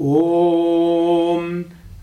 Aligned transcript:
ॐ 0.00 1.48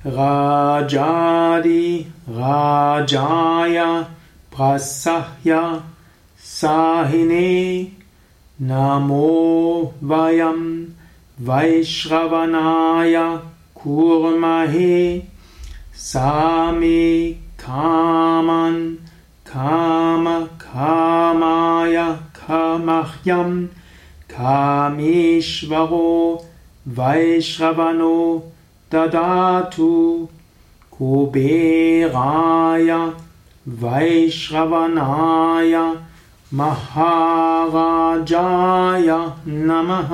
राजादि 0.05 1.85
राजाय 2.29 3.77
प्रसह्य 4.55 5.55
साहिने 6.49 7.49
नमो 8.69 9.31
वयं 10.11 10.59
वैश्रवणाय 11.47 13.15
कुर्महे 13.81 14.99
सामे 16.05 17.01
कामन् 17.63 18.79
कामकामाय 19.51 20.37
खमह्यं 22.35 23.51
कामेश्वरो 24.35 26.05
वैश्रवणो 26.97 28.17
ददातु। 28.91 30.27
कुबेराय 30.97 32.89
वैश्रवणाय 33.67 35.73
महाराजाय 36.53 39.07
नमः। 39.47 40.11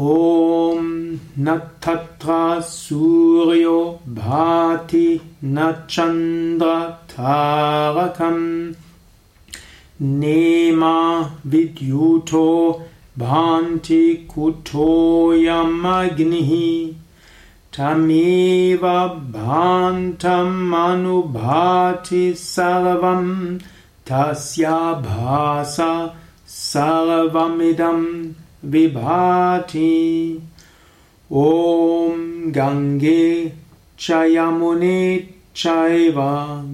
ॐ 0.00 1.18
न 1.38 1.60
तत्र 1.84 2.60
सूर्यो 2.60 4.00
भाति 4.08 5.20
न 5.44 5.86
चन्द्रतारकम् 5.90 8.72
नेमा 10.02 10.94
विद्युतो 11.46 12.46
भान्ति 13.18 14.28
कुतोऽयमग्निः 14.34 16.50
तमेव 17.76 18.82
भान्तमनुभाति 19.34 22.34
सर्वं। 22.38 23.58
तस्याभास 24.10 25.76
सर्वमिदं 26.48 28.00
विभाति। 28.70 30.38
ॐ 31.32 32.52
गङ्गे 32.52 33.52
च 33.98 34.10
यमुने 34.10 35.28
चैव 35.56 36.14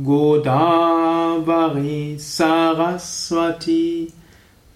गोदावरि 0.05 2.17
सरस्वती 2.20 4.12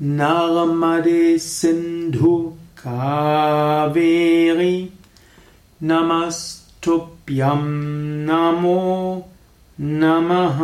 नर्मदे 0.00 1.38
सिन्धु 1.38 2.34
कावेरि 2.78 4.76
नमस्तुभ्यं 5.90 7.64
नमो 8.28 8.78
नमः 9.80 10.60